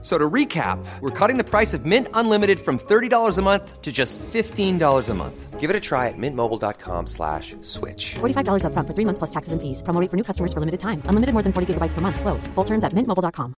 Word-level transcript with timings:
So 0.00 0.16
to 0.16 0.30
recap, 0.30 0.78
we're 1.00 1.10
cutting 1.10 1.38
the 1.38 1.44
price 1.44 1.74
of 1.74 1.84
Mint 1.84 2.06
Unlimited 2.14 2.60
from 2.60 2.78
$30 2.78 3.36
a 3.36 3.42
month 3.42 3.82
to 3.82 3.90
just 3.90 4.16
$15 4.18 5.08
a 5.08 5.14
month. 5.14 5.58
Give 5.58 5.70
it 5.70 5.74
a 5.74 5.80
try 5.80 6.06
at 6.06 6.14
mintmobile.com 6.16 7.08
slash 7.08 7.56
switch. 7.62 8.14
$45 8.20 8.62
upfront 8.62 8.86
for 8.86 8.94
three 8.94 9.04
months 9.04 9.18
plus 9.18 9.30
taxes 9.30 9.52
and 9.52 9.60
fees. 9.60 9.82
Promo 9.82 10.00
rate 10.00 10.08
for 10.08 10.16
new 10.16 10.22
customers 10.22 10.52
for 10.52 10.60
limited 10.60 10.78
time. 10.78 11.02
Unlimited 11.10 11.34
more 11.34 11.42
than 11.42 11.52
40 11.52 11.74
gigabytes 11.74 11.94
per 11.94 12.00
month. 12.00 12.20
Slows. 12.20 12.46
Full 12.54 12.64
terms 12.64 12.84
at 12.84 12.94
mintmobile.com. 12.94 13.54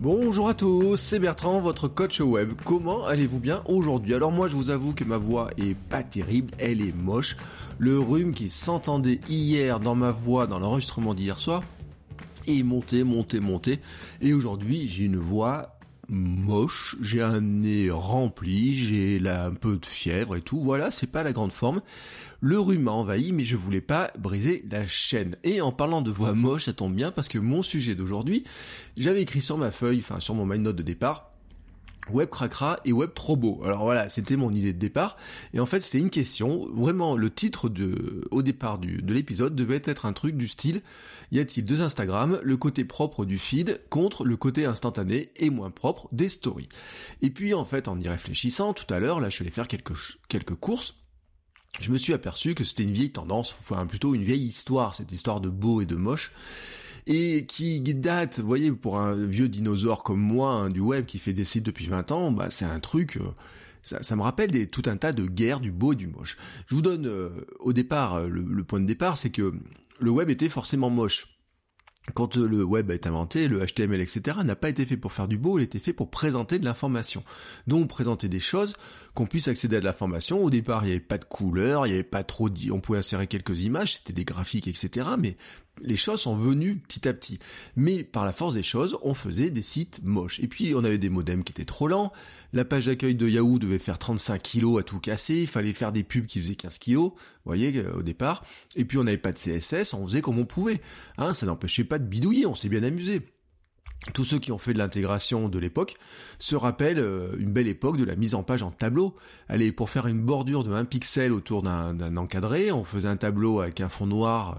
Bonjour 0.00 0.48
à 0.48 0.54
tous, 0.54 0.96
c'est 0.96 1.18
Bertrand, 1.18 1.60
votre 1.60 1.86
coach 1.86 2.20
web. 2.20 2.54
Comment 2.64 3.04
allez-vous 3.04 3.38
bien 3.38 3.62
aujourd'hui? 3.66 4.14
Alors 4.14 4.32
moi 4.32 4.48
je 4.48 4.56
vous 4.56 4.70
avoue 4.70 4.94
que 4.94 5.04
ma 5.04 5.18
voix 5.18 5.50
est 5.58 5.76
pas 5.76 6.02
terrible, 6.02 6.52
elle 6.58 6.80
est 6.80 6.96
moche. 6.96 7.36
Le 7.78 7.98
rhume 7.98 8.32
qui 8.32 8.48
s'entendait 8.48 9.20
hier 9.28 9.78
dans 9.78 9.94
ma 9.94 10.10
voix 10.10 10.46
dans 10.46 10.58
l'enregistrement 10.58 11.12
d'hier 11.12 11.38
soir 11.38 11.60
est 12.58 12.62
monté, 12.62 13.04
monté, 13.04 13.40
monté. 13.40 13.78
Et 14.20 14.34
aujourd'hui 14.34 14.88
j'ai 14.88 15.04
une 15.04 15.16
voix 15.16 15.78
moche, 16.10 16.96
j'ai 17.00 17.22
un 17.22 17.40
nez 17.40 17.88
rempli, 17.90 18.74
j'ai 18.74 19.18
là 19.20 19.46
un 19.46 19.54
peu 19.54 19.76
de 19.76 19.86
fièvre 19.86 20.36
et 20.36 20.40
tout. 20.40 20.60
Voilà, 20.60 20.90
c'est 20.90 21.06
pas 21.06 21.22
la 21.22 21.32
grande 21.32 21.52
forme. 21.52 21.80
Le 22.40 22.58
rhume 22.58 22.82
m'a 22.82 22.92
envahi, 22.92 23.32
mais 23.32 23.44
je 23.44 23.56
voulais 23.56 23.80
pas 23.80 24.10
briser 24.18 24.64
la 24.70 24.86
chaîne. 24.86 25.36
Et 25.44 25.60
en 25.60 25.72
parlant 25.72 26.02
de 26.02 26.10
voix 26.10 26.32
moche, 26.32 26.64
ça 26.64 26.72
tombe 26.72 26.94
bien 26.94 27.12
parce 27.12 27.28
que 27.28 27.38
mon 27.38 27.62
sujet 27.62 27.94
d'aujourd'hui, 27.94 28.44
j'avais 28.96 29.22
écrit 29.22 29.40
sur 29.40 29.58
ma 29.58 29.70
feuille, 29.70 29.98
enfin 29.98 30.20
sur 30.20 30.34
mon 30.34 30.46
note 30.46 30.76
de 30.76 30.82
départ, 30.82 31.30
Web 32.08 32.30
cracra 32.30 32.80
et 32.84 32.92
Web 32.92 33.10
trop 33.14 33.36
beau. 33.36 33.60
Alors 33.64 33.84
voilà, 33.84 34.08
c'était 34.08 34.36
mon 34.36 34.50
idée 34.50 34.72
de 34.72 34.78
départ. 34.78 35.16
Et 35.52 35.60
en 35.60 35.66
fait, 35.66 35.80
c'était 35.80 35.98
une 35.98 36.10
question. 36.10 36.66
Vraiment, 36.72 37.16
le 37.16 37.30
titre 37.30 37.68
de, 37.68 38.26
au 38.30 38.42
départ 38.42 38.78
de 38.78 39.12
l'épisode 39.12 39.54
devait 39.54 39.82
être 39.84 40.06
un 40.06 40.12
truc 40.12 40.36
du 40.36 40.48
style 40.48 40.82
y 41.32 41.38
a-t-il 41.38 41.64
deux 41.64 41.80
Instagram, 41.80 42.40
le 42.42 42.56
côté 42.56 42.84
propre 42.84 43.24
du 43.24 43.38
feed 43.38 43.80
contre 43.88 44.24
le 44.24 44.36
côté 44.36 44.64
instantané 44.64 45.30
et 45.36 45.50
moins 45.50 45.70
propre 45.70 46.08
des 46.10 46.28
stories. 46.28 46.68
Et 47.22 47.30
puis 47.30 47.54
en 47.54 47.64
fait, 47.64 47.86
en 47.86 48.00
y 48.00 48.08
réfléchissant 48.08 48.72
tout 48.72 48.92
à 48.92 48.98
l'heure, 48.98 49.20
là, 49.20 49.28
je 49.28 49.36
suis 49.36 49.44
allé 49.44 49.52
faire 49.52 49.68
quelques 49.68 49.94
quelques 50.28 50.56
courses 50.56 50.96
je 51.78 51.92
me 51.92 51.98
suis 51.98 52.12
aperçu 52.12 52.54
que 52.54 52.64
c'était 52.64 52.82
une 52.82 52.92
vieille 52.92 53.12
tendance, 53.12 53.56
enfin 53.60 53.86
plutôt 53.86 54.14
une 54.14 54.24
vieille 54.24 54.44
histoire, 54.44 54.94
cette 54.94 55.12
histoire 55.12 55.40
de 55.40 55.48
beau 55.48 55.80
et 55.80 55.86
de 55.86 55.94
moche, 55.94 56.32
et 57.06 57.46
qui 57.46 57.80
date, 57.80 58.40
vous 58.40 58.46
voyez, 58.46 58.72
pour 58.72 58.98
un 58.98 59.14
vieux 59.14 59.48
dinosaure 59.48 60.02
comme 60.02 60.20
moi, 60.20 60.52
hein, 60.52 60.70
du 60.70 60.80
web 60.80 61.06
qui 61.06 61.18
fait 61.18 61.32
des 61.32 61.44
sites 61.44 61.64
depuis 61.64 61.86
20 61.86 62.12
ans, 62.12 62.30
bah 62.30 62.50
c'est 62.50 62.64
un 62.64 62.80
truc... 62.80 63.16
Euh, 63.16 63.30
ça, 63.82 64.14
me 64.14 64.20
rappelle 64.20 64.50
des, 64.50 64.66
tout 64.66 64.82
un 64.86 64.98
tas 64.98 65.12
de 65.12 65.24
guerres 65.24 65.60
du 65.60 65.72
beau 65.72 65.94
et 65.94 65.96
du 65.96 66.06
moche. 66.06 66.36
Je 66.66 66.74
vous 66.74 66.82
donne 66.82 67.06
euh, 67.06 67.30
au 67.60 67.72
départ, 67.72 68.16
euh, 68.16 68.28
le 68.28 68.62
point 68.62 68.78
de 68.78 68.84
départ, 68.84 69.16
c'est 69.16 69.30
que 69.30 69.54
le 69.98 70.10
web 70.10 70.28
était 70.28 70.50
forcément 70.50 70.90
moche 70.90 71.40
quand 72.14 72.36
le 72.36 72.64
web 72.64 72.90
a 72.90 72.94
été 72.94 73.08
inventé, 73.08 73.46
le 73.46 73.64
HTML, 73.64 74.00
etc., 74.00 74.38
n'a 74.42 74.56
pas 74.56 74.70
été 74.70 74.86
fait 74.86 74.96
pour 74.96 75.12
faire 75.12 75.28
du 75.28 75.38
beau, 75.38 75.58
il 75.58 75.62
était 75.62 75.78
fait 75.78 75.92
pour 75.92 76.10
présenter 76.10 76.58
de 76.58 76.64
l'information. 76.64 77.22
Donc 77.66 77.88
présenter 77.88 78.28
des 78.28 78.40
choses, 78.40 78.74
qu'on 79.14 79.26
puisse 79.26 79.48
accéder 79.48 79.76
à 79.76 79.80
de 79.80 79.84
l'information. 79.84 80.42
Au 80.42 80.50
départ, 80.50 80.84
il 80.84 80.88
n'y 80.88 80.92
avait 80.92 81.00
pas 81.00 81.18
de 81.18 81.24
couleurs, 81.24 81.86
il 81.86 81.90
n'y 81.90 81.94
avait 81.94 82.02
pas 82.02 82.24
trop. 82.24 82.48
On 82.72 82.80
pouvait 82.80 82.98
insérer 82.98 83.26
quelques 83.26 83.64
images, 83.64 83.96
c'était 83.96 84.12
des 84.12 84.24
graphiques, 84.24 84.66
etc., 84.66 85.08
mais 85.18 85.36
les 85.82 85.96
choses 85.96 86.20
sont 86.20 86.36
venues 86.36 86.76
petit 86.76 87.08
à 87.08 87.14
petit. 87.14 87.38
Mais 87.76 88.04
par 88.04 88.24
la 88.24 88.32
force 88.32 88.54
des 88.54 88.62
choses, 88.62 88.98
on 89.02 89.14
faisait 89.14 89.50
des 89.50 89.62
sites 89.62 90.00
moches. 90.02 90.40
Et 90.40 90.46
puis 90.46 90.74
on 90.74 90.84
avait 90.84 90.98
des 90.98 91.08
modems 91.08 91.44
qui 91.44 91.52
étaient 91.52 91.64
trop 91.64 91.88
lents, 91.88 92.12
la 92.52 92.64
page 92.64 92.86
d'accueil 92.86 93.14
de 93.14 93.28
Yahoo 93.28 93.58
devait 93.58 93.78
faire 93.78 93.98
35 93.98 94.42
kilos 94.42 94.80
à 94.80 94.82
tout 94.82 94.98
casser, 94.98 95.42
il 95.42 95.46
fallait 95.46 95.72
faire 95.72 95.92
des 95.92 96.02
pubs 96.02 96.26
qui 96.26 96.40
faisaient 96.40 96.54
15 96.54 96.78
kilos, 96.78 97.12
vous 97.12 97.18
voyez, 97.44 97.76
euh, 97.78 97.98
au 97.98 98.02
départ. 98.02 98.44
Et 98.76 98.84
puis 98.84 98.98
on 98.98 99.04
n'avait 99.04 99.18
pas 99.18 99.32
de 99.32 99.38
CSS, 99.38 99.94
on 99.94 100.06
faisait 100.06 100.20
comme 100.20 100.38
on 100.38 100.46
pouvait. 100.46 100.80
Hein, 101.18 101.34
ça 101.34 101.46
n'empêchait 101.46 101.84
pas 101.84 101.98
de 101.98 102.06
bidouiller, 102.06 102.46
on 102.46 102.54
s'est 102.54 102.68
bien 102.68 102.82
amusé. 102.82 103.22
Tous 104.14 104.24
ceux 104.24 104.38
qui 104.38 104.50
ont 104.50 104.56
fait 104.56 104.72
de 104.72 104.78
l'intégration 104.78 105.50
de 105.50 105.58
l'époque 105.58 105.94
se 106.38 106.56
rappellent 106.56 106.98
euh, 106.98 107.36
une 107.38 107.52
belle 107.52 107.68
époque 107.68 107.98
de 107.98 108.04
la 108.04 108.16
mise 108.16 108.34
en 108.34 108.42
page 108.42 108.62
en 108.62 108.70
tableau. 108.70 109.14
Allez, 109.46 109.72
pour 109.72 109.90
faire 109.90 110.06
une 110.06 110.22
bordure 110.22 110.64
de 110.64 110.72
1 110.72 110.86
pixel 110.86 111.32
autour 111.32 111.62
d'un 111.62 112.16
encadré, 112.16 112.72
on 112.72 112.84
faisait 112.84 113.08
un 113.08 113.16
tableau 113.16 113.60
avec 113.60 113.80
un 113.80 113.90
fond 113.90 114.06
noir 114.06 114.58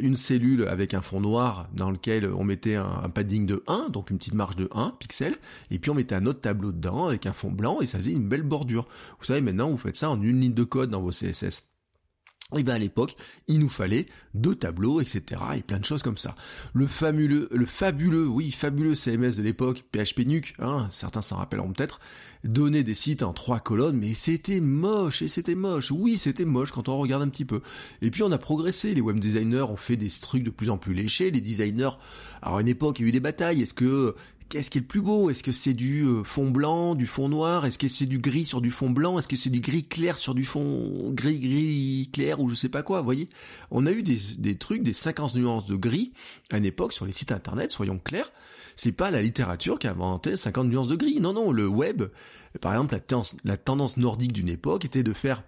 une 0.00 0.16
cellule 0.16 0.66
avec 0.68 0.94
un 0.94 1.00
fond 1.00 1.20
noir 1.20 1.68
dans 1.74 1.90
lequel 1.90 2.26
on 2.26 2.44
mettait 2.44 2.76
un, 2.76 3.08
padding 3.08 3.46
de 3.46 3.62
1, 3.66 3.90
donc 3.90 4.10
une 4.10 4.18
petite 4.18 4.34
marge 4.34 4.56
de 4.56 4.68
1 4.72 4.94
pixels, 4.98 5.36
et 5.70 5.78
puis 5.78 5.90
on 5.90 5.94
mettait 5.94 6.14
un 6.14 6.26
autre 6.26 6.40
tableau 6.40 6.72
dedans 6.72 7.06
avec 7.06 7.26
un 7.26 7.32
fond 7.32 7.50
blanc 7.50 7.80
et 7.80 7.86
ça 7.86 7.98
faisait 7.98 8.12
une 8.12 8.28
belle 8.28 8.42
bordure. 8.42 8.86
Vous 9.18 9.24
savez, 9.24 9.40
maintenant 9.40 9.70
vous 9.70 9.76
faites 9.76 9.96
ça 9.96 10.10
en 10.10 10.20
une 10.22 10.40
ligne 10.40 10.54
de 10.54 10.64
code 10.64 10.90
dans 10.90 11.00
vos 11.00 11.10
CSS. 11.10 11.73
Et 12.56 12.62
bien 12.62 12.74
à 12.74 12.78
l'époque, 12.78 13.16
il 13.48 13.58
nous 13.58 13.70
fallait 13.70 14.06
deux 14.34 14.54
tableaux, 14.54 15.00
etc. 15.00 15.40
et 15.56 15.62
plein 15.62 15.78
de 15.78 15.84
choses 15.84 16.02
comme 16.02 16.18
ça. 16.18 16.36
Le 16.74 16.86
fabuleux, 16.86 17.48
le 17.50 17.66
fabuleux, 17.66 18.28
oui, 18.28 18.50
fabuleux 18.50 18.94
CMS 18.94 19.36
de 19.36 19.42
l'époque, 19.42 19.84
PHP 19.92 20.26
Nuke, 20.26 20.54
hein, 20.58 20.86
certains 20.90 21.22
s'en 21.22 21.36
rappelleront 21.36 21.72
peut-être, 21.72 22.00
donnait 22.44 22.84
des 22.84 22.94
sites 22.94 23.22
en 23.22 23.32
trois 23.32 23.60
colonnes, 23.60 23.96
mais 23.96 24.12
c'était 24.12 24.60
moche, 24.60 25.22
et 25.22 25.28
c'était 25.28 25.54
moche. 25.54 25.90
Oui, 25.90 26.18
c'était 26.18 26.44
moche 26.44 26.70
quand 26.70 26.88
on 26.88 26.96
regarde 26.96 27.22
un 27.22 27.28
petit 27.28 27.46
peu. 27.46 27.62
Et 28.02 28.10
puis 28.10 28.22
on 28.22 28.30
a 28.30 28.38
progressé, 28.38 28.94
les 28.94 29.00
web 29.00 29.18
designers 29.18 29.62
ont 29.62 29.76
fait 29.76 29.96
des 29.96 30.10
trucs 30.10 30.44
de 30.44 30.50
plus 30.50 30.68
en 30.68 30.76
plus 30.76 30.92
léchés, 30.92 31.30
les 31.30 31.40
designers, 31.40 31.96
alors 32.42 32.58
à 32.58 32.60
une 32.60 32.68
époque, 32.68 33.00
il 33.00 33.04
y 33.04 33.06
a 33.06 33.08
eu 33.08 33.12
des 33.12 33.20
batailles, 33.20 33.62
est-ce 33.62 33.74
que 33.74 34.14
Qu'est-ce 34.48 34.70
qui 34.70 34.78
est 34.78 34.82
le 34.82 34.86
plus 34.86 35.00
beau? 35.00 35.30
Est-ce 35.30 35.42
que 35.42 35.52
c'est 35.52 35.74
du 35.74 36.04
euh, 36.04 36.22
fond 36.22 36.50
blanc, 36.50 36.94
du 36.94 37.06
fond 37.06 37.28
noir? 37.28 37.64
Est-ce 37.64 37.78
que 37.78 37.88
c'est 37.88 38.06
du 38.06 38.18
gris 38.18 38.44
sur 38.44 38.60
du 38.60 38.70
fond 38.70 38.90
blanc? 38.90 39.18
Est-ce 39.18 39.26
que 39.26 39.36
c'est 39.36 39.50
du 39.50 39.60
gris 39.60 39.82
clair 39.82 40.16
sur 40.18 40.34
du 40.34 40.44
fond 40.44 41.10
gris 41.12 41.40
gris 41.40 42.10
clair 42.12 42.40
ou 42.40 42.48
je 42.48 42.54
sais 42.54 42.68
pas 42.68 42.82
quoi 42.82 43.02
voyez? 43.02 43.28
On 43.70 43.86
a 43.86 43.90
eu 43.90 44.02
des, 44.02 44.56
trucs, 44.56 44.82
des 44.82 44.92
50 44.92 45.34
nuances 45.34 45.66
de 45.66 45.76
gris 45.76 46.12
à 46.52 46.58
une 46.58 46.66
époque 46.66 46.92
sur 46.92 47.06
les 47.06 47.12
sites 47.12 47.32
internet, 47.32 47.70
soyons 47.70 47.98
clairs. 47.98 48.30
C'est 48.76 48.92
pas 48.92 49.10
la 49.10 49.22
littérature 49.22 49.78
qui 49.78 49.86
a 49.86 49.92
inventé 49.92 50.36
50 50.36 50.68
nuances 50.68 50.88
de 50.88 50.96
gris. 50.96 51.20
Non, 51.20 51.32
non, 51.32 51.50
le 51.50 51.66
web, 51.66 52.04
par 52.60 52.72
exemple, 52.72 52.96
la 53.44 53.56
tendance 53.56 53.96
nordique 53.96 54.32
d'une 54.32 54.48
époque 54.48 54.84
était 54.84 55.02
de 55.04 55.12
faire 55.12 55.42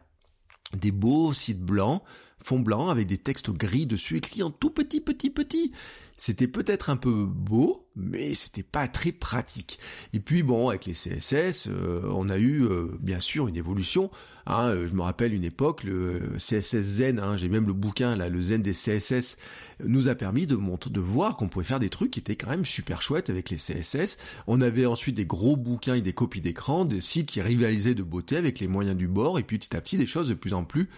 des 0.75 0.93
beaux 0.93 1.33
sites 1.33 1.61
blancs, 1.61 2.03
fond 2.47 2.61
blanc, 2.61 2.91
avec 2.91 3.09
des 3.09 3.19
textes 3.19 3.51
gris 3.51 3.87
dessus, 3.87 4.17
écrits 4.17 4.45
en 4.45 4.51
tout 4.51 4.71
petit, 4.71 5.01
petit, 5.01 5.31
petit. 5.31 5.73
C'était 6.17 6.47
peut-être 6.47 6.89
un 6.89 6.97
peu 6.97 7.27
beau, 7.27 7.89
mais 7.97 8.35
c'était 8.35 8.63
pas 8.63 8.87
très 8.87 9.11
pratique. 9.11 9.79
Et 10.15 10.21
puis 10.21 10.45
bon, 10.45 10.69
avec 10.69 10.87
les 10.87 10.93
CSS, 10.93 11.67
euh, 11.67 12.09
on 12.11 12.31
a 12.31 12.39
eu 12.39 12.63
euh, 12.63 12.87
bien 13.01 13.19
sûr 13.19 13.49
une 13.49 13.57
évolution. 13.57 14.11
Hein, 14.47 14.69
euh, 14.69 14.89
je 14.89 14.95
me 14.95 15.03
rappelle 15.03 15.35
une 15.35 15.43
époque, 15.45 15.83
le 15.83 16.21
CSS 16.39 16.81
Zen, 16.81 17.19
hein, 17.19 17.37
j'ai 17.37 17.49
même 17.51 17.67
le 17.67 17.75
bouquin 17.75 18.15
là, 18.15 18.29
le 18.29 18.41
Zen 18.41 18.63
des 18.63 18.73
CSS, 18.73 19.37
nous 19.85 20.09
a 20.09 20.15
permis 20.15 20.47
de 20.47 20.57
de 20.57 21.01
voir 21.01 21.37
qu'on 21.37 21.49
pouvait 21.49 21.67
faire 21.67 21.81
des 21.81 21.91
trucs 21.91 22.13
qui 22.13 22.21
étaient 22.21 22.37
quand 22.37 22.51
même 22.51 22.65
super 22.65 23.03
chouettes 23.03 23.29
avec 23.29 23.51
les 23.51 23.57
CSS. 23.57 24.19
On 24.47 24.61
avait 24.61 24.87
ensuite 24.87 25.17
des 25.17 25.27
gros 25.27 25.57
bouquins 25.57 25.97
et 25.97 26.01
des 26.01 26.15
copies 26.15 26.41
d'écran, 26.41 26.85
des 26.85 27.01
sites 27.01 27.27
qui 27.27 27.43
rivalisaient 27.43 27.95
de 27.95 28.05
beauté 28.05 28.37
avec 28.37 28.61
les 28.61 28.69
moyens 28.69 28.97
du 28.97 29.09
bord, 29.09 29.39
et 29.39 29.43
puis 29.43 29.59
petit 29.59 29.77
à 29.77 29.81
petit 29.81 29.99
des 29.99 30.07
choses 30.07 30.29
de 30.29 30.35
plus 30.35 30.55
en 30.55 30.65
plus 30.65 30.89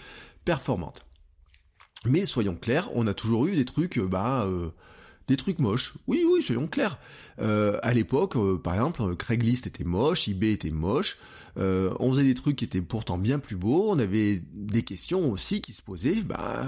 performantes. 0.45 1.08
Mais 2.07 2.27
soyons 2.27 2.57
clairs, 2.57 2.91
on 2.95 3.07
a 3.07 3.15
toujours 3.15 3.47
eu 3.47 3.57
des 3.57 3.65
trucs, 3.65 3.99
bah 3.99 4.47
des 5.29 5.37
trucs 5.37 5.59
moches. 5.59 5.95
Oui, 6.07 6.25
oui, 6.29 6.43
soyons 6.43 6.67
clairs. 6.67 6.99
Euh, 7.39 7.79
à 7.83 7.93
l'époque, 7.93 8.35
euh, 8.37 8.59
par 8.59 8.75
exemple, 8.75 9.15
Craigslist 9.15 9.67
était 9.67 9.85
moche, 9.85 10.27
eBay 10.27 10.53
était 10.53 10.71
moche. 10.71 11.19
Euh, 11.59 11.95
on 12.01 12.11
faisait 12.11 12.25
des 12.25 12.35
trucs 12.35 12.57
qui 12.57 12.65
étaient 12.65 12.81
pourtant 12.81 13.19
bien 13.19 13.39
plus 13.39 13.57
beaux. 13.57 13.91
On 13.91 13.99
avait 13.99 14.43
des 14.55 14.83
questions 14.83 15.31
aussi 15.31 15.61
qui 15.61 15.73
se 15.73 15.83
posaient. 15.83 16.23
Bah, 16.23 16.67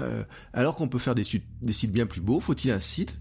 alors 0.53 0.75
qu'on 0.75 0.87
peut 0.87 0.99
faire 0.99 1.15
des, 1.15 1.23
des 1.61 1.73
sites 1.73 1.91
bien 1.91 2.05
plus 2.05 2.21
beaux, 2.21 2.39
faut-il 2.39 2.71
un 2.71 2.79
site 2.79 3.19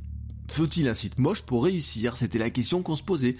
faut-il 0.51 0.89
un 0.89 0.95
site 0.95 1.19
moche 1.19 1.43
pour 1.43 1.65
réussir? 1.65 2.17
C'était 2.17 2.39
la 2.39 2.51
question 2.51 2.83
qu'on 2.83 2.97
se 2.97 3.05
posait. 3.05 3.37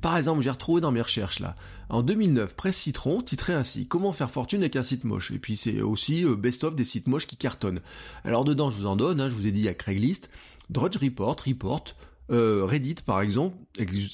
Par 0.00 0.16
exemple, 0.16 0.42
j'ai 0.42 0.50
retrouvé 0.50 0.80
dans 0.80 0.92
mes 0.92 1.02
recherches 1.02 1.40
là. 1.40 1.54
En 1.88 2.02
2009, 2.02 2.54
Presse 2.54 2.76
Citron 2.76 3.20
titrait 3.20 3.54
ainsi 3.54 3.86
Comment 3.86 4.12
faire 4.12 4.30
fortune 4.30 4.60
avec 4.60 4.76
un 4.76 4.82
site 4.82 5.04
moche? 5.04 5.30
Et 5.30 5.38
puis 5.38 5.56
c'est 5.56 5.80
aussi 5.82 6.24
best-of 6.24 6.74
des 6.74 6.84
sites 6.84 7.08
moches 7.08 7.26
qui 7.26 7.36
cartonnent. 7.36 7.80
Alors 8.24 8.44
dedans, 8.44 8.70
je 8.70 8.76
vous 8.76 8.86
en 8.86 8.96
donne, 8.96 9.20
hein, 9.20 9.28
je 9.28 9.34
vous 9.34 9.46
ai 9.46 9.52
dit, 9.52 9.60
il 9.60 9.64
y 9.64 9.68
a 9.68 9.74
Craigslist, 9.74 10.30
Drudge 10.70 10.96
Report, 10.96 11.36
Report, 11.46 11.84
euh, 12.30 12.64
Reddit 12.64 12.96
par 13.04 13.20
exemple, 13.20 13.56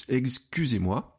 excusez-moi, 0.09 1.16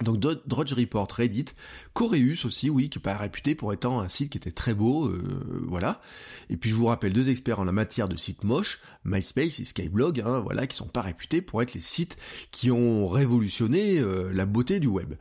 Donc 0.00 0.18
Drudge 0.18 0.72
Report, 0.72 1.06
Reddit, 1.12 1.46
Coreus 1.92 2.46
aussi, 2.46 2.70
oui, 2.70 2.88
qui 2.88 2.98
n'est 2.98 3.02
pas 3.02 3.16
réputé 3.16 3.54
pour 3.54 3.74
étant 3.74 4.00
un 4.00 4.08
site 4.08 4.30
qui 4.30 4.38
était 4.38 4.50
très 4.50 4.72
beau, 4.72 5.06
euh, 5.06 5.22
voilà. 5.68 6.00
Et 6.48 6.56
puis 6.56 6.70
je 6.70 6.74
vous 6.74 6.86
rappelle 6.86 7.12
deux 7.12 7.28
experts 7.28 7.60
en 7.60 7.64
la 7.64 7.72
matière 7.72 8.08
de 8.08 8.16
sites 8.16 8.42
moches, 8.42 8.80
MySpace 9.04 9.60
et 9.60 9.66
Skyblog, 9.66 10.22
hein, 10.22 10.40
voilà, 10.40 10.66
qui 10.66 10.76
sont 10.76 10.86
pas 10.86 11.02
réputés 11.02 11.42
pour 11.42 11.60
être 11.60 11.74
les 11.74 11.82
sites 11.82 12.16
qui 12.50 12.70
ont 12.70 13.04
révolutionné 13.04 13.98
euh, 13.98 14.30
la 14.32 14.46
beauté 14.46 14.80
du 14.80 14.86
web. 14.86 15.14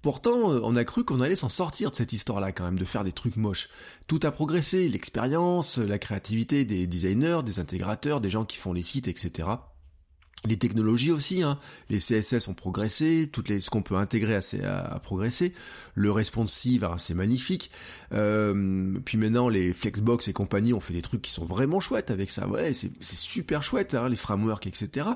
Pourtant, 0.00 0.52
euh, 0.52 0.60
on 0.62 0.74
a 0.74 0.84
cru 0.84 1.04
qu'on 1.04 1.20
allait 1.20 1.36
s'en 1.36 1.50
sortir 1.50 1.90
de 1.90 1.96
cette 1.96 2.14
histoire-là 2.14 2.52
quand 2.52 2.64
même, 2.64 2.78
de 2.78 2.84
faire 2.86 3.04
des 3.04 3.12
trucs 3.12 3.36
moches. 3.36 3.68
Tout 4.06 4.20
a 4.22 4.30
progressé, 4.30 4.88
l'expérience, 4.88 5.76
la 5.76 5.98
créativité 5.98 6.64
des 6.64 6.86
designers, 6.86 7.40
des 7.44 7.60
intégrateurs, 7.60 8.22
des 8.22 8.30
gens 8.30 8.46
qui 8.46 8.56
font 8.56 8.72
les 8.72 8.82
sites, 8.82 9.06
etc. 9.06 9.48
Les 10.46 10.58
technologies 10.58 11.10
aussi, 11.10 11.42
hein. 11.42 11.58
les 11.88 11.98
CSS 11.98 12.48
ont 12.48 12.54
progressé, 12.54 13.30
toutes 13.32 13.48
les, 13.48 13.62
ce 13.62 13.70
qu'on 13.70 13.80
peut 13.80 13.96
intégrer 13.96 14.34
a, 14.36 15.00
progressé, 15.02 15.54
le 15.94 16.10
responsive, 16.10 16.86
c'est 16.98 17.14
magnifique. 17.14 17.70
Euh, 18.12 18.92
puis 19.06 19.16
maintenant, 19.16 19.48
les 19.48 19.72
Flexbox 19.72 20.28
et 20.28 20.34
compagnie 20.34 20.74
ont 20.74 20.80
fait 20.80 20.92
des 20.92 21.00
trucs 21.00 21.22
qui 21.22 21.30
sont 21.30 21.46
vraiment 21.46 21.80
chouettes 21.80 22.10
avec 22.10 22.30
ça. 22.30 22.46
Ouais, 22.46 22.74
c'est 22.74 22.92
super 23.00 23.62
chouette, 23.62 23.94
hein, 23.94 24.08
les 24.08 24.16
frameworks, 24.16 24.66
etc. 24.66 25.08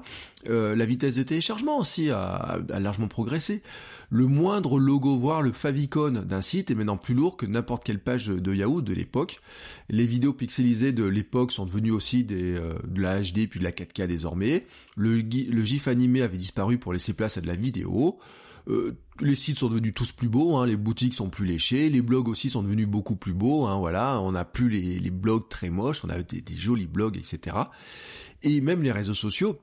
Euh, 0.48 0.74
la 0.74 0.86
vitesse 0.86 1.16
de 1.16 1.22
téléchargement 1.22 1.78
aussi 1.78 2.10
a, 2.10 2.58
largement 2.68 3.08
progressé. 3.08 3.60
Le 4.10 4.26
moindre 4.26 4.78
logo, 4.78 5.18
voire 5.18 5.42
le 5.42 5.52
favicon 5.52 6.10
d'un 6.10 6.40
site 6.40 6.70
est 6.70 6.74
maintenant 6.74 6.96
plus 6.96 7.14
lourd 7.14 7.36
que 7.36 7.44
n'importe 7.44 7.84
quelle 7.84 7.98
page 7.98 8.28
de 8.28 8.54
Yahoo 8.54 8.80
de 8.80 8.94
l'époque. 8.94 9.40
Les 9.90 10.06
vidéos 10.06 10.32
pixelisées 10.32 10.92
de 10.92 11.04
l'époque 11.04 11.52
sont 11.52 11.66
devenues 11.66 11.90
aussi 11.90 12.26
euh, 12.30 12.78
de 12.86 13.02
la 13.02 13.20
HD 13.20 13.48
puis 13.48 13.58
de 13.58 13.64
la 13.64 13.72
4K 13.72 14.06
désormais. 14.06 14.66
Le, 15.22 15.62
GIF 15.62 15.88
animé 15.88 16.22
avait 16.22 16.38
disparu 16.38 16.78
pour 16.78 16.92
laisser 16.92 17.12
place 17.12 17.38
à 17.38 17.40
de 17.40 17.46
la 17.46 17.56
vidéo. 17.56 18.18
Euh, 18.68 18.98
les 19.20 19.34
sites 19.34 19.58
sont 19.58 19.68
devenus 19.68 19.94
tous 19.94 20.12
plus 20.12 20.28
beaux, 20.28 20.56
hein, 20.56 20.66
les 20.66 20.76
boutiques 20.76 21.14
sont 21.14 21.30
plus 21.30 21.46
léchées, 21.46 21.88
les 21.88 22.02
blogs 22.02 22.28
aussi 22.28 22.50
sont 22.50 22.62
devenus 22.62 22.86
beaucoup 22.86 23.16
plus 23.16 23.32
beaux, 23.32 23.64
hein, 23.66 23.78
voilà, 23.78 24.20
on 24.20 24.32
n'a 24.32 24.44
plus 24.44 24.68
les, 24.68 25.10
blogs 25.10 25.48
très 25.48 25.70
moches, 25.70 26.04
on 26.04 26.10
a 26.10 26.22
des 26.22 26.54
jolis 26.54 26.86
blogs, 26.86 27.16
etc. 27.16 27.56
Et 28.42 28.60
même 28.60 28.82
les 28.82 28.92
réseaux 28.92 29.14
sociaux 29.14 29.58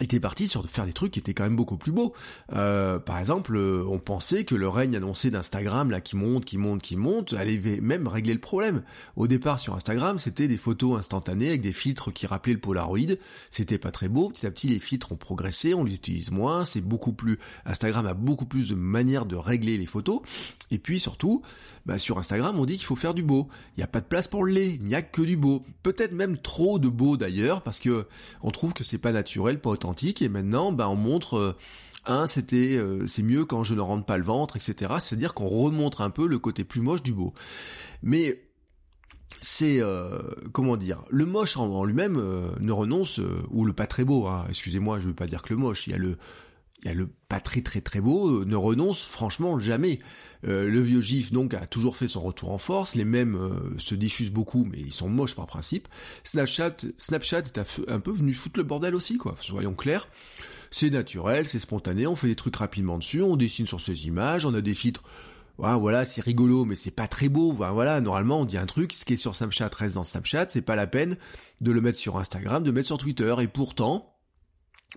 était 0.00 0.20
parti 0.20 0.48
sur 0.48 0.62
de 0.62 0.68
faire 0.68 0.86
des 0.86 0.92
trucs 0.92 1.12
qui 1.12 1.20
étaient 1.20 1.34
quand 1.34 1.44
même 1.44 1.56
beaucoup 1.56 1.76
plus 1.76 1.92
beaux. 1.92 2.14
Euh, 2.52 2.98
par 2.98 3.18
exemple, 3.18 3.56
euh, 3.56 3.84
on 3.88 3.98
pensait 3.98 4.44
que 4.44 4.54
le 4.54 4.68
règne 4.68 4.96
annoncé 4.96 5.30
d'Instagram, 5.30 5.90
là, 5.90 6.00
qui 6.00 6.16
monte, 6.16 6.44
qui 6.44 6.58
monte, 6.58 6.82
qui 6.82 6.96
monte, 6.96 7.32
allait 7.32 7.80
même 7.80 8.08
régler 8.08 8.34
le 8.34 8.40
problème. 8.40 8.82
Au 9.16 9.28
départ, 9.28 9.60
sur 9.60 9.74
Instagram, 9.74 10.18
c'était 10.18 10.48
des 10.48 10.56
photos 10.56 10.98
instantanées 10.98 11.48
avec 11.48 11.60
des 11.60 11.72
filtres 11.72 12.12
qui 12.12 12.26
rappelaient 12.26 12.54
le 12.54 12.60
Polaroid. 12.60 13.16
C'était 13.50 13.78
pas 13.78 13.92
très 13.92 14.08
beau. 14.08 14.30
Petit 14.30 14.46
à 14.46 14.50
petit, 14.50 14.68
les 14.68 14.80
filtres 14.80 15.12
ont 15.12 15.16
progressé, 15.16 15.74
on 15.74 15.84
les 15.84 15.94
utilise 15.94 16.30
moins. 16.32 16.64
C'est 16.64 16.80
beaucoup 16.80 17.12
plus, 17.12 17.38
Instagram 17.64 18.06
a 18.06 18.14
beaucoup 18.14 18.46
plus 18.46 18.70
de 18.70 18.74
manières 18.74 19.26
de 19.26 19.36
régler 19.36 19.78
les 19.78 19.86
photos. 19.86 20.22
Et 20.72 20.78
puis, 20.78 20.98
surtout, 20.98 21.42
bah, 21.86 21.98
sur 21.98 22.18
Instagram, 22.18 22.58
on 22.58 22.64
dit 22.64 22.76
qu'il 22.76 22.86
faut 22.86 22.96
faire 22.96 23.14
du 23.14 23.22
beau. 23.22 23.48
Il 23.76 23.80
n'y 23.80 23.84
a 23.84 23.88
pas 23.88 24.00
de 24.00 24.06
place 24.06 24.26
pour 24.26 24.44
le 24.44 24.52
lait. 24.52 24.74
Il 24.74 24.86
n'y 24.86 24.94
a 24.94 25.02
que 25.02 25.22
du 25.22 25.36
beau. 25.36 25.62
Peut-être 25.82 26.12
même 26.12 26.38
trop 26.38 26.78
de 26.78 26.88
beau 26.88 27.16
d'ailleurs, 27.16 27.62
parce 27.62 27.78
que 27.78 28.06
on 28.42 28.50
trouve 28.50 28.72
que 28.72 28.82
c'est 28.84 28.98
pas 28.98 29.12
naturel, 29.12 29.60
pas 29.60 29.70
Et 30.20 30.28
maintenant, 30.28 30.72
bah, 30.72 30.88
on 30.88 30.96
montre, 30.96 31.36
euh, 31.36 31.56
un, 32.06 32.26
c'était, 32.26 32.76
euh, 32.76 33.06
c'est 33.06 33.22
mieux 33.22 33.44
quand 33.44 33.64
je 33.64 33.74
ne 33.74 33.80
rentre 33.80 34.04
pas 34.04 34.18
le 34.18 34.24
ventre, 34.24 34.56
etc. 34.56 34.94
C'est-à-dire 35.00 35.34
qu'on 35.34 35.46
remontre 35.46 36.00
un 36.00 36.10
peu 36.10 36.26
le 36.26 36.38
côté 36.38 36.64
plus 36.64 36.80
moche 36.80 37.02
du 37.02 37.12
beau. 37.12 37.32
Mais 38.02 38.42
c'est 39.40 39.80
euh, 39.80 40.22
comment 40.52 40.76
dire 40.76 41.02
le 41.10 41.26
moche 41.26 41.56
en, 41.56 41.84
lui-même 41.84 42.14
ne 42.60 42.72
renonce 42.72 43.20
ou 43.50 43.64
le 43.64 43.72
pas 43.72 43.86
très 43.86 44.04
beau 44.04 44.26
hein, 44.26 44.46
excusez-moi 44.48 45.00
je 45.00 45.08
veux 45.08 45.14
pas 45.14 45.26
dire 45.26 45.42
que 45.42 45.52
le 45.52 45.58
moche 45.58 45.86
il 45.86 45.90
y 45.90 45.94
a 45.94 45.98
le 45.98 46.16
le 46.92 47.08
pas 47.28 47.40
très 47.40 47.62
très 47.62 47.80
très 47.80 48.00
beau 48.00 48.44
ne 48.44 48.56
renonce 48.56 49.02
franchement 49.02 49.58
jamais 49.58 49.98
euh, 50.46 50.68
le 50.68 50.80
vieux 50.82 51.00
GIF 51.00 51.32
donc 51.32 51.54
a 51.54 51.66
toujours 51.66 51.96
fait 51.96 52.08
son 52.08 52.20
retour 52.20 52.50
en 52.50 52.58
force, 52.58 52.94
les 52.94 53.06
mêmes 53.06 53.36
euh, 53.36 53.78
se 53.78 53.94
diffusent 53.94 54.32
beaucoup 54.32 54.66
mais 54.70 54.78
ils 54.78 54.92
sont 54.92 55.08
moches 55.08 55.34
par 55.34 55.46
principe. 55.46 55.88
Snapchat, 56.24 56.76
Snapchat 56.98 57.38
est 57.38 57.88
un 57.88 58.00
peu 58.00 58.12
venu 58.12 58.34
foutre 58.34 58.58
le 58.58 58.64
bordel 58.64 58.94
aussi 58.94 59.16
quoi, 59.16 59.36
soyons 59.40 59.74
clairs. 59.74 60.08
C'est 60.70 60.90
naturel, 60.90 61.46
c'est 61.46 61.60
spontané, 61.60 62.06
on 62.06 62.16
fait 62.16 62.26
des 62.26 62.34
trucs 62.34 62.56
rapidement 62.56 62.98
dessus, 62.98 63.22
on 63.22 63.36
dessine 63.36 63.66
sur 63.66 63.80
ces 63.80 64.08
images, 64.08 64.44
on 64.44 64.54
a 64.54 64.60
des 64.60 64.74
filtres 64.74 65.04
voilà, 65.56 66.04
c'est 66.04 66.20
rigolo, 66.20 66.64
mais 66.64 66.76
c'est 66.76 66.90
pas 66.90 67.06
très 67.06 67.28
beau. 67.28 67.52
Voilà, 67.52 68.00
normalement, 68.00 68.40
on 68.40 68.44
dit 68.44 68.58
un 68.58 68.66
truc, 68.66 68.92
ce 68.92 69.04
qui 69.04 69.14
est 69.14 69.16
sur 69.16 69.34
Snapchat 69.34 69.70
reste 69.76 69.94
dans 69.94 70.04
Snapchat, 70.04 70.46
c'est 70.48 70.62
pas 70.62 70.76
la 70.76 70.86
peine 70.86 71.16
de 71.60 71.72
le 71.72 71.80
mettre 71.80 71.98
sur 71.98 72.16
Instagram, 72.16 72.62
de 72.62 72.70
le 72.70 72.74
mettre 72.74 72.88
sur 72.88 72.98
Twitter. 72.98 73.34
Et 73.40 73.48
pourtant, 73.48 74.13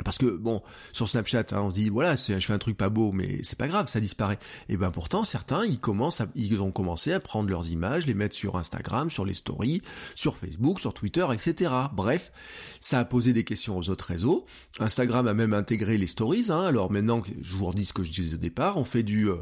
parce 0.03 0.17
que 0.17 0.25
bon, 0.25 0.61
sur 0.91 1.07
Snapchat, 1.07 1.45
hein, 1.51 1.61
on 1.61 1.69
se 1.69 1.75
dit 1.75 1.89
voilà, 1.89 2.15
je 2.15 2.39
fais 2.39 2.53
un 2.53 2.57
truc 2.57 2.77
pas 2.77 2.89
beau, 2.89 3.11
mais 3.11 3.41
c'est 3.43 3.57
pas 3.57 3.67
grave, 3.67 3.89
ça 3.89 3.99
disparaît. 3.99 4.39
Et 4.69 4.77
ben 4.77 4.91
pourtant, 4.91 5.23
certains, 5.23 5.65
ils 5.65 5.79
commencent, 5.79 6.21
ils 6.35 6.61
ont 6.61 6.71
commencé 6.71 7.13
à 7.13 7.19
prendre 7.19 7.49
leurs 7.49 7.71
images, 7.71 8.05
les 8.05 8.13
mettre 8.13 8.35
sur 8.35 8.57
Instagram, 8.57 9.09
sur 9.09 9.25
les 9.25 9.33
stories, 9.33 9.81
sur 10.15 10.37
Facebook, 10.37 10.79
sur 10.79 10.93
Twitter, 10.93 11.25
etc. 11.33 11.71
Bref, 11.93 12.31
ça 12.79 12.99
a 12.99 13.05
posé 13.05 13.33
des 13.33 13.43
questions 13.43 13.77
aux 13.77 13.89
autres 13.89 14.05
réseaux. 14.05 14.45
Instagram 14.79 15.27
a 15.27 15.33
même 15.33 15.53
intégré 15.53 15.97
les 15.97 16.07
stories. 16.07 16.47
Hein, 16.49 16.61
alors 16.61 16.91
maintenant, 16.91 17.21
je 17.41 17.55
vous 17.55 17.65
redis 17.65 17.85
ce 17.85 17.93
que 17.93 18.03
je 18.03 18.11
disais 18.11 18.35
au 18.35 18.39
départ, 18.39 18.77
on 18.77 18.85
fait 18.85 19.03
du 19.03 19.29
euh, 19.29 19.37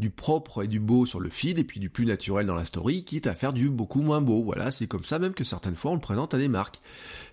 du 0.00 0.10
propre 0.10 0.64
et 0.64 0.66
du 0.66 0.80
beau 0.80 1.04
sur 1.04 1.20
le 1.20 1.28
feed 1.28 1.58
et 1.58 1.64
puis 1.64 1.78
du 1.78 1.90
plus 1.90 2.06
naturel 2.06 2.46
dans 2.46 2.54
la 2.54 2.64
story, 2.64 3.04
quitte 3.04 3.26
à 3.26 3.34
faire 3.34 3.52
du 3.52 3.68
beaucoup 3.68 4.00
moins 4.00 4.22
beau. 4.22 4.42
Voilà, 4.42 4.70
c'est 4.70 4.86
comme 4.86 5.04
ça 5.04 5.18
même 5.18 5.34
que 5.34 5.44
certaines 5.44 5.76
fois 5.76 5.92
on 5.92 5.94
le 5.94 6.00
présente 6.00 6.34
à 6.34 6.38
des 6.38 6.48
marques. 6.48 6.80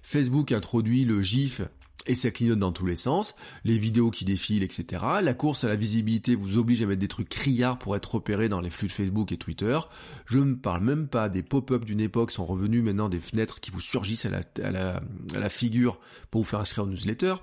Facebook 0.03 0.51
introduit 0.51 1.05
le 1.05 1.21
GIF 1.21 1.61
et 2.05 2.15
ça 2.15 2.31
clignote 2.31 2.59
dans 2.59 2.71
tous 2.71 2.85
les 2.85 2.95
sens, 2.95 3.35
les 3.65 3.77
vidéos 3.77 4.11
qui 4.11 4.25
défilent, 4.25 4.63
etc. 4.63 5.03
La 5.21 5.33
course 5.33 5.63
à 5.63 5.67
la 5.67 5.75
visibilité 5.75 6.35
vous 6.35 6.57
oblige 6.57 6.81
à 6.81 6.85
mettre 6.85 6.99
des 6.99 7.07
trucs 7.07 7.29
criards 7.29 7.79
pour 7.79 7.95
être 7.95 8.15
repérés 8.15 8.49
dans 8.49 8.61
les 8.61 8.69
flux 8.69 8.87
de 8.87 8.93
Facebook 8.93 9.31
et 9.31 9.37
Twitter. 9.37 9.79
Je 10.25 10.39
ne 10.39 10.55
parle 10.55 10.83
même 10.83 11.07
pas 11.07 11.29
des 11.29 11.43
pop-up 11.43 11.85
d'une 11.85 12.01
époque 12.01 12.31
sont 12.31 12.45
revenus 12.45 12.83
maintenant 12.83 13.09
des 13.09 13.19
fenêtres 13.19 13.59
qui 13.59 13.71
vous 13.71 13.81
surgissent 13.81 14.25
à 14.25 14.29
la, 14.29 14.41
à 14.63 14.71
la, 14.71 15.01
à 15.33 15.39
la 15.39 15.49
figure 15.49 15.99
pour 16.31 16.41
vous 16.41 16.47
faire 16.47 16.59
inscrire 16.59 16.85
au 16.85 16.87
newsletter 16.87 17.35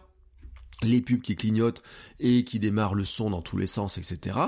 les 0.89 1.01
pubs 1.01 1.21
qui 1.21 1.37
clignotent 1.37 1.83
et 2.21 2.45
qui 2.45 2.59
démarrent 2.59 2.95
le 2.95 3.05
son 3.05 3.31
dans 3.31 3.43
tous 3.43 3.57
les 3.57 3.67
sens, 3.67 3.99
etc. 3.99 4.39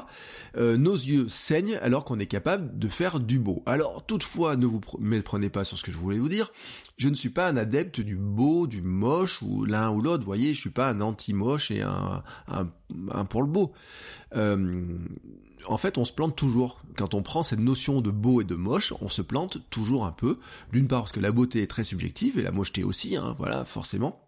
Euh, 0.56 0.76
nos 0.76 0.94
yeux 0.94 1.28
saignent 1.28 1.78
alors 1.82 2.04
qu'on 2.04 2.18
est 2.18 2.26
capable 2.26 2.78
de 2.78 2.88
faire 2.88 3.20
du 3.20 3.38
beau. 3.38 3.62
Alors 3.66 4.04
toutefois, 4.06 4.56
ne 4.56 4.66
vous 4.66 4.80
méprenez 4.98 5.50
pas 5.50 5.64
sur 5.64 5.78
ce 5.78 5.82
que 5.82 5.92
je 5.92 5.98
voulais 5.98 6.18
vous 6.18 6.28
dire. 6.28 6.52
Je 6.96 7.08
ne 7.08 7.14
suis 7.14 7.28
pas 7.28 7.48
un 7.48 7.56
adepte 7.56 8.00
du 8.00 8.16
beau, 8.16 8.66
du 8.66 8.80
moche 8.80 9.42
ou 9.42 9.64
l'un 9.64 9.90
ou 9.90 10.00
l'autre. 10.00 10.20
Vous 10.20 10.26
voyez, 10.26 10.54
je 10.54 10.60
suis 10.60 10.70
pas 10.70 10.88
un 10.88 11.00
anti-moche 11.00 11.70
et 11.70 11.82
un, 11.82 12.22
pour 13.28 13.42
le 13.42 13.48
beau. 13.48 13.72
Euh, 14.34 14.98
en 15.66 15.76
fait, 15.76 15.98
on 15.98 16.04
se 16.04 16.12
plante 16.12 16.36
toujours. 16.36 16.80
Quand 16.96 17.14
on 17.14 17.22
prend 17.22 17.42
cette 17.42 17.60
notion 17.60 18.00
de 18.00 18.10
beau 18.10 18.40
et 18.40 18.44
de 18.44 18.54
moche, 18.54 18.94
on 19.00 19.08
se 19.08 19.22
plante 19.22 19.58
toujours 19.70 20.06
un 20.06 20.12
peu. 20.12 20.36
D'une 20.72 20.88
part 20.88 21.02
parce 21.02 21.12
que 21.12 21.20
la 21.20 21.32
beauté 21.32 21.62
est 21.62 21.66
très 21.66 21.84
subjective 21.84 22.38
et 22.38 22.42
la 22.42 22.52
mocheté 22.52 22.84
aussi, 22.84 23.16
hein, 23.16 23.34
voilà, 23.38 23.64
forcément. 23.64 24.25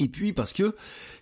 Et 0.00 0.08
puis 0.08 0.32
parce 0.32 0.52
que 0.52 0.76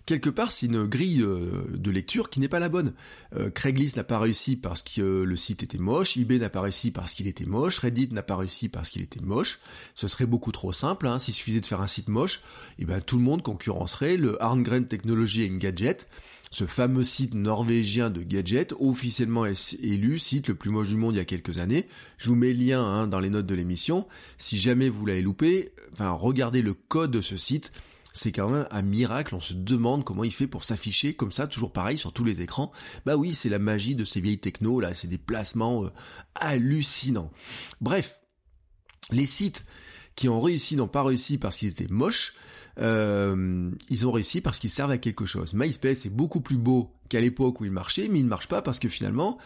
quelque 0.05 0.29
part 0.29 0.51
c'est 0.51 0.67
une 0.67 0.85
grille 0.85 1.21
euh, 1.21 1.65
de 1.73 1.89
lecture 1.89 2.29
qui 2.29 2.39
n'est 2.39 2.47
pas 2.47 2.59
la 2.59 2.69
bonne. 2.69 2.93
Euh, 3.35 3.49
Craigslist 3.49 3.97
n'a 3.97 4.03
pas 4.03 4.19
réussi 4.19 4.55
parce 4.55 4.83
que 4.83 5.23
le 5.23 5.35
site 5.35 5.63
était 5.63 5.79
moche, 5.79 6.15
eBay 6.15 6.37
n'a 6.37 6.49
pas 6.49 6.61
réussi 6.61 6.91
parce 6.91 7.13
qu'il 7.13 7.27
était 7.27 7.45
moche, 7.45 7.79
Reddit 7.79 8.09
n'a 8.11 8.21
pas 8.21 8.35
réussi 8.35 8.69
parce 8.69 8.89
qu'il 8.89 9.01
était 9.01 9.21
moche. 9.21 9.59
Ce 9.95 10.07
serait 10.07 10.27
beaucoup 10.27 10.51
trop 10.51 10.71
simple, 10.71 11.07
hein, 11.07 11.17
s'il 11.17 11.33
suffisait 11.33 11.61
de 11.61 11.65
faire 11.65 11.81
un 11.81 11.87
site 11.87 12.07
moche, 12.07 12.41
et 12.77 12.85
ben 12.85 13.01
tout 13.01 13.17
le 13.17 13.23
monde 13.23 13.41
concurrencerait 13.41 14.17
le 14.17 14.41
Arngren 14.41 14.87
Technology 14.87 15.49
and 15.49 15.57
Gadget, 15.57 16.07
ce 16.51 16.65
fameux 16.65 17.03
site 17.03 17.33
norvégien 17.33 18.09
de 18.09 18.21
gadgets, 18.21 18.73
officiellement 18.79 19.45
élu 19.45 20.17
site 20.17 20.47
le 20.47 20.55
plus 20.55 20.69
moche 20.69 20.89
du 20.89 20.95
monde 20.95 21.15
il 21.15 21.17
y 21.17 21.21
a 21.21 21.25
quelques 21.25 21.57
années. 21.59 21.87
Je 22.17 22.29
vous 22.29 22.35
mets 22.35 22.53
le 22.53 22.65
lien 22.65 22.81
hein, 22.81 23.07
dans 23.07 23.19
les 23.19 23.29
notes 23.29 23.45
de 23.45 23.55
l'émission. 23.55 24.07
Si 24.37 24.57
jamais 24.57 24.89
vous 24.89 25.05
l'avez 25.05 25.21
loupé, 25.21 25.71
enfin 25.91 26.11
regardez 26.11 26.61
le 26.61 26.73
code 26.73 27.11
de 27.11 27.21
ce 27.21 27.35
site 27.35 27.71
c'est 28.17 28.31
quand 28.31 28.49
même 28.49 28.67
un 28.71 28.81
miracle, 28.81 29.35
on 29.35 29.39
se 29.39 29.53
demande 29.53 30.03
comment 30.03 30.23
il 30.23 30.33
fait 30.33 30.47
pour 30.47 30.63
s'afficher 30.63 31.13
comme 31.13 31.31
ça, 31.31 31.47
toujours 31.47 31.71
pareil 31.71 31.97
sur 31.97 32.13
tous 32.13 32.23
les 32.23 32.41
écrans. 32.41 32.71
Bah 33.05 33.15
oui, 33.15 33.33
c'est 33.33 33.49
la 33.49 33.59
magie 33.59 33.95
de 33.95 34.05
ces 34.05 34.21
vieilles 34.21 34.39
techno 34.39 34.79
là, 34.79 34.93
c'est 34.93 35.07
des 35.07 35.17
placements 35.17 35.85
euh, 35.85 35.89
hallucinants. 36.35 37.31
Bref, 37.81 38.19
les 39.11 39.25
sites 39.25 39.65
qui 40.15 40.29
ont 40.29 40.39
réussi 40.39 40.75
n'ont 40.75 40.87
pas 40.87 41.03
réussi 41.03 41.37
parce 41.37 41.57
qu'ils 41.57 41.69
étaient 41.69 41.87
moches, 41.87 42.33
euh, 42.79 43.71
ils 43.89 44.07
ont 44.07 44.11
réussi 44.11 44.41
parce 44.41 44.59
qu'ils 44.59 44.69
servent 44.69 44.91
à 44.91 44.97
quelque 44.97 45.25
chose. 45.25 45.53
MySpace 45.53 46.05
est 46.05 46.09
beaucoup 46.09 46.41
plus 46.41 46.57
beau 46.57 46.91
qu'à 47.09 47.21
l'époque 47.21 47.61
où 47.61 47.65
il 47.65 47.71
marchait, 47.71 48.07
mais 48.09 48.19
il 48.19 48.25
ne 48.25 48.29
marche 48.29 48.47
pas 48.47 48.61
parce 48.61 48.79
que 48.79 48.89
finalement, 48.89 49.37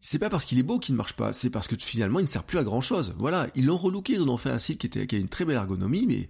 c'est 0.00 0.18
pas 0.18 0.30
parce 0.30 0.44
qu'il 0.44 0.58
est 0.58 0.64
beau 0.64 0.78
qu'il 0.78 0.94
ne 0.94 0.96
marche 0.96 1.14
pas, 1.14 1.32
c'est 1.32 1.50
parce 1.50 1.66
que 1.66 1.76
finalement 1.76 2.20
il 2.20 2.24
ne 2.24 2.28
sert 2.28 2.44
plus 2.44 2.58
à 2.58 2.64
grand 2.64 2.80
chose. 2.80 3.14
Voilà, 3.18 3.48
ils 3.54 3.66
l'ont 3.66 3.76
relooké, 3.76 4.14
ils 4.14 4.22
en 4.22 4.28
ont 4.28 4.36
fait 4.36 4.50
un 4.50 4.58
site 4.58 4.88
qui, 4.88 5.14
a 5.14 5.18
une 5.18 5.28
très 5.28 5.44
belle 5.44 5.56
ergonomie, 5.56 6.06
mais 6.06 6.28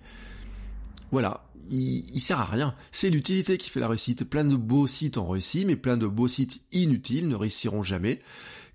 voilà, 1.11 1.49
il, 1.71 2.21
sert 2.21 2.41
à 2.41 2.45
rien. 2.45 2.75
C'est 2.91 3.11
l'utilité 3.11 3.59
qui 3.59 3.71
fait 3.71 3.81
la 3.81 3.89
réussite. 3.89 4.25
Plein 4.25 4.45
de 4.45 4.57
beaux 4.57 4.87
sites 4.87 5.19
ont 5.19 5.27
réussi, 5.27 5.65
mais 5.65 5.77
plein 5.77 5.97
de 5.97 6.07
beaux 6.07 6.29
sites 6.29 6.61
inutiles 6.73 7.29
ne 7.29 7.35
réussiront 7.35 7.83
jamais. 7.83 8.21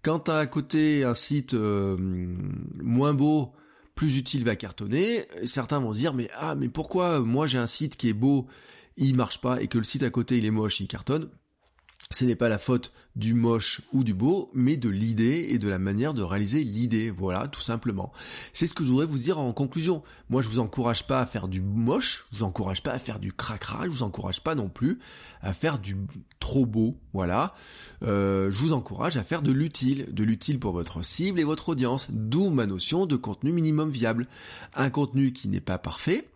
Quand 0.01 0.29
à 0.29 0.45
côté 0.47 1.03
un 1.03 1.13
site 1.13 1.53
euh, 1.53 1.97
moins 2.81 3.13
beau, 3.13 3.53
plus 3.95 4.17
utile 4.17 4.43
va 4.43 4.55
cartonner, 4.55 5.25
certains 5.45 5.79
vont 5.79 5.93
se 5.93 5.99
dire 5.99 6.13
mais 6.13 6.29
ah 6.35 6.55
mais 6.55 6.67
pourquoi 6.67 7.21
moi 7.21 7.47
j'ai 7.47 7.57
un 7.57 7.67
site 7.67 7.95
qui 7.95 8.09
est 8.09 8.13
beau, 8.13 8.47
il 8.97 9.15
marche 9.15 9.39
pas 9.39 9.61
et 9.61 9.67
que 9.67 9.77
le 9.77 9.83
site 9.83 10.03
à 10.03 10.09
côté 10.09 10.37
il 10.37 10.45
est 10.45 10.51
moche, 10.51 10.81
il 10.81 10.87
cartonne? 10.87 11.29
Ce 12.11 12.25
n'est 12.25 12.35
pas 12.35 12.49
la 12.49 12.57
faute 12.57 12.91
du 13.15 13.33
moche 13.33 13.81
ou 13.91 14.03
du 14.03 14.13
beau, 14.13 14.49
mais 14.53 14.75
de 14.77 14.89
l'idée 14.89 15.47
et 15.49 15.59
de 15.59 15.69
la 15.69 15.79
manière 15.79 16.13
de 16.13 16.23
réaliser 16.23 16.63
l'idée. 16.63 17.11
Voilà, 17.11 17.47
tout 17.47 17.61
simplement. 17.61 18.11
C'est 18.53 18.67
ce 18.67 18.73
que 18.73 18.83
je 18.83 18.89
voudrais 18.89 19.05
vous 19.05 19.19
dire 19.19 19.39
en 19.39 19.53
conclusion. 19.53 20.03
Moi, 20.29 20.41
je 20.41 20.47
vous 20.47 20.59
encourage 20.59 21.05
pas 21.05 21.19
à 21.19 21.25
faire 21.25 21.47
du 21.47 21.61
moche, 21.61 22.25
je 22.31 22.39
vous 22.39 22.43
encourage 22.43 22.81
pas 22.81 22.91
à 22.91 22.99
faire 22.99 23.19
du 23.19 23.31
cracra, 23.31 23.83
je 23.85 23.89
vous 23.89 24.03
encourage 24.03 24.41
pas 24.41 24.55
non 24.55 24.69
plus 24.69 24.99
à 25.41 25.53
faire 25.53 25.79
du 25.79 25.95
trop 26.39 26.65
beau. 26.65 26.95
Voilà. 27.13 27.53
Euh, 28.03 28.49
je 28.51 28.57
vous 28.57 28.73
encourage 28.73 29.17
à 29.17 29.23
faire 29.23 29.41
de 29.41 29.51
l'utile, 29.51 30.07
de 30.11 30.23
l'utile 30.23 30.59
pour 30.59 30.73
votre 30.73 31.03
cible 31.03 31.39
et 31.39 31.43
votre 31.43 31.69
audience. 31.69 32.07
D'où 32.11 32.49
ma 32.49 32.65
notion 32.65 33.05
de 33.05 33.15
contenu 33.15 33.51
minimum 33.51 33.89
viable. 33.89 34.27
Un 34.73 34.89
contenu 34.89 35.31
qui 35.31 35.47
n'est 35.47 35.61
pas 35.61 35.77
parfait, 35.77 36.27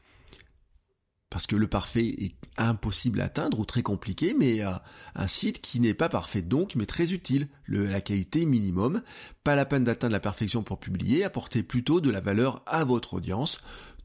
parce 1.37 1.45
que 1.45 1.55
le 1.55 1.67
parfait 1.67 2.07
est 2.17 2.35
impossible 2.57 3.21
à 3.21 3.25
atteindre 3.25 3.59
ou 3.59 3.65
très 3.65 3.83
compliqué, 3.83 4.33
mais 4.35 4.63
un 4.63 5.27
site 5.27 5.61
qui 5.61 5.79
n'est 5.79 5.93
pas 5.93 6.09
parfait 6.09 6.41
donc, 6.41 6.73
mais 6.73 6.87
très 6.87 7.13
utile, 7.13 7.47
la 7.67 8.01
qualité 8.01 8.47
minimum, 8.47 9.03
pas 9.43 9.53
la 9.53 9.65
peine 9.65 9.83
d'atteindre 9.83 10.13
la 10.13 10.19
perfection 10.19 10.63
pour 10.63 10.79
publier, 10.79 11.23
apporter 11.23 11.61
plutôt 11.61 12.01
de 12.01 12.09
la 12.09 12.21
valeur 12.21 12.63
à 12.65 12.83
votre 12.83 13.13
audience. 13.13 13.59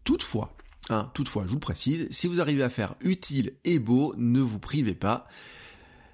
Toutefois, 0.04 0.54
hein, 0.90 1.10
toutefois, 1.14 1.44
je 1.46 1.52
vous 1.52 1.58
précise, 1.58 2.06
si 2.10 2.26
vous 2.26 2.42
arrivez 2.42 2.64
à 2.64 2.68
faire 2.68 2.96
utile 3.00 3.54
et 3.64 3.78
beau, 3.78 4.14
ne 4.18 4.40
vous 4.40 4.58
privez 4.58 4.94
pas. 4.94 5.26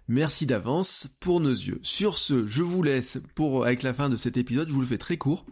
Merci 0.06 0.46
d'avance 0.46 1.08
pour 1.18 1.40
nos 1.40 1.50
yeux. 1.50 1.80
Sur 1.82 2.16
ce, 2.16 2.46
je 2.46 2.62
vous 2.62 2.84
laisse 2.84 3.18
pour 3.34 3.64
avec 3.64 3.82
la 3.82 3.92
fin 3.92 4.08
de 4.08 4.14
cet 4.14 4.36
épisode, 4.36 4.68
je 4.68 4.72
vous 4.72 4.82
le 4.82 4.86
fais 4.86 4.98
très 4.98 5.16
court. 5.16 5.44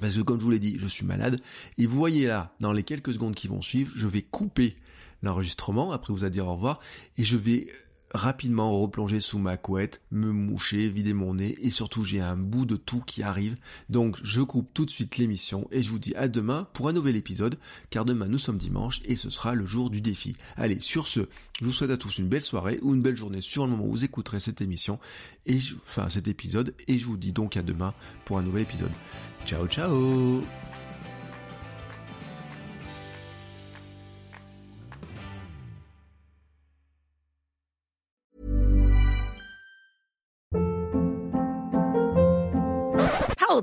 Parce 0.00 0.14
que 0.14 0.22
comme 0.22 0.40
je 0.40 0.44
vous 0.44 0.50
l'ai 0.50 0.58
dit, 0.58 0.76
je 0.78 0.86
suis 0.86 1.06
malade. 1.06 1.40
Et 1.78 1.86
vous 1.86 1.96
voyez 1.96 2.26
là, 2.26 2.54
dans 2.60 2.72
les 2.72 2.82
quelques 2.82 3.14
secondes 3.14 3.34
qui 3.34 3.48
vont 3.48 3.62
suivre, 3.62 3.92
je 3.94 4.06
vais 4.06 4.22
couper 4.22 4.76
l'enregistrement, 5.24 5.92
après 5.92 6.12
vous 6.12 6.24
à 6.24 6.30
dire 6.30 6.46
au 6.46 6.54
revoir, 6.54 6.80
et 7.18 7.24
je 7.24 7.36
vais 7.36 7.66
rapidement 8.14 8.70
replonger 8.78 9.18
sous 9.18 9.40
ma 9.40 9.56
couette, 9.56 10.00
me 10.12 10.30
moucher, 10.30 10.88
vider 10.88 11.12
mon 11.12 11.34
nez, 11.34 11.56
et 11.60 11.70
surtout 11.70 12.04
j'ai 12.04 12.20
un 12.20 12.36
bout 12.36 12.64
de 12.64 12.76
tout 12.76 13.02
qui 13.04 13.24
arrive. 13.24 13.56
Donc 13.88 14.18
je 14.22 14.40
coupe 14.40 14.72
tout 14.72 14.86
de 14.86 14.90
suite 14.90 15.18
l'émission, 15.18 15.66
et 15.72 15.82
je 15.82 15.90
vous 15.90 15.98
dis 15.98 16.14
à 16.14 16.28
demain 16.28 16.68
pour 16.72 16.88
un 16.88 16.92
nouvel 16.92 17.16
épisode, 17.16 17.58
car 17.90 18.04
demain 18.04 18.28
nous 18.28 18.38
sommes 18.38 18.56
dimanche, 18.56 19.00
et 19.04 19.16
ce 19.16 19.30
sera 19.30 19.54
le 19.54 19.66
jour 19.66 19.90
du 19.90 20.00
défi. 20.00 20.36
Allez, 20.56 20.78
sur 20.78 21.08
ce, 21.08 21.20
je 21.60 21.64
vous 21.64 21.72
souhaite 21.72 21.90
à 21.90 21.96
tous 21.96 22.18
une 22.18 22.28
belle 22.28 22.42
soirée, 22.42 22.78
ou 22.82 22.94
une 22.94 23.02
belle 23.02 23.16
journée 23.16 23.40
sur 23.40 23.64
le 23.64 23.72
moment 23.72 23.84
où 23.84 23.90
vous 23.90 24.04
écouterez 24.04 24.38
cette 24.38 24.60
émission, 24.60 25.00
et 25.44 25.58
enfin 25.82 26.08
cet 26.08 26.28
épisode, 26.28 26.72
et 26.86 26.98
je 26.98 27.06
vous 27.06 27.16
dis 27.16 27.32
donc 27.32 27.56
à 27.56 27.62
demain 27.62 27.94
pour 28.24 28.38
un 28.38 28.42
nouvel 28.44 28.62
épisode. 28.62 28.92
Ciao 29.44 29.66
ciao 29.66 30.73